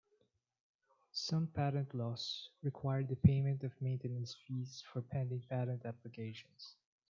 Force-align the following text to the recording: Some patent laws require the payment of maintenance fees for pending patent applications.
Some 1.11 1.45
patent 1.45 1.93
laws 1.93 2.49
require 2.63 3.03
the 3.03 3.15
payment 3.17 3.63
of 3.63 3.79
maintenance 3.79 4.33
fees 4.33 4.83
for 4.91 5.03
pending 5.03 5.43
patent 5.47 5.85
applications. 5.85 6.73